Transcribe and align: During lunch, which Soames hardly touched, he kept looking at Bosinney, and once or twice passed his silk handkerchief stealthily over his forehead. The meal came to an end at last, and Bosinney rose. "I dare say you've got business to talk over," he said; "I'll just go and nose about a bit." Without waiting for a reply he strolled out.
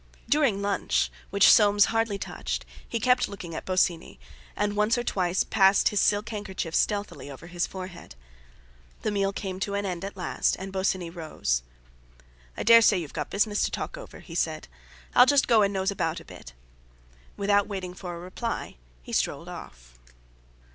During 0.27 0.63
lunch, 0.63 1.11
which 1.29 1.51
Soames 1.53 1.85
hardly 1.93 2.17
touched, 2.17 2.65
he 2.89 2.99
kept 2.99 3.27
looking 3.29 3.53
at 3.53 3.65
Bosinney, 3.65 4.17
and 4.55 4.75
once 4.75 4.97
or 4.97 5.03
twice 5.03 5.43
passed 5.43 5.89
his 5.89 5.99
silk 6.01 6.29
handkerchief 6.29 6.73
stealthily 6.73 7.29
over 7.29 7.45
his 7.45 7.67
forehead. 7.67 8.15
The 9.03 9.11
meal 9.11 9.31
came 9.31 9.59
to 9.59 9.75
an 9.75 9.85
end 9.85 10.03
at 10.03 10.17
last, 10.17 10.55
and 10.57 10.73
Bosinney 10.73 11.11
rose. 11.11 11.61
"I 12.57 12.63
dare 12.63 12.81
say 12.81 12.97
you've 12.97 13.13
got 13.13 13.29
business 13.29 13.61
to 13.61 13.69
talk 13.69 13.95
over," 13.95 14.21
he 14.21 14.33
said; 14.33 14.67
"I'll 15.13 15.27
just 15.27 15.47
go 15.47 15.61
and 15.61 15.71
nose 15.71 15.91
about 15.91 16.19
a 16.19 16.25
bit." 16.25 16.53
Without 17.37 17.67
waiting 17.67 17.93
for 17.93 18.15
a 18.15 18.19
reply 18.19 18.77
he 19.03 19.13
strolled 19.13 19.49
out. 19.49 19.75